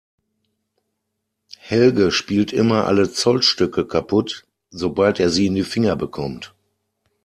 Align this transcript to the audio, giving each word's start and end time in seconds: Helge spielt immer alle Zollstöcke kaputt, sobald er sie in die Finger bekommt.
Helge 1.59 2.09
spielt 2.09 2.51
immer 2.53 2.85
alle 2.87 3.11
Zollstöcke 3.11 3.85
kaputt, 3.85 4.47
sobald 4.71 5.19
er 5.19 5.29
sie 5.29 5.45
in 5.45 5.53
die 5.53 5.61
Finger 5.63 5.95
bekommt. 5.95 6.55